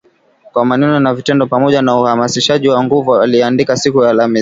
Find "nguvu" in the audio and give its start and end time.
2.83-3.15